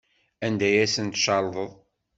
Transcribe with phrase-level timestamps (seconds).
[0.45, 1.71] Anda ay asen-tcerḍeḍ?